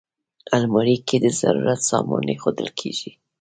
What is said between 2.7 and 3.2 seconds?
کېږي